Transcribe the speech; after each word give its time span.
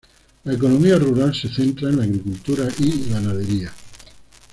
La 0.45 0.53
economía 0.53 0.97
rural 0.97 1.35
se 1.35 1.47
centra 1.47 1.89
en 1.89 1.97
la 1.97 2.05
agricultura 2.05 2.67
y 2.79 3.07
ganadería. 3.11 3.71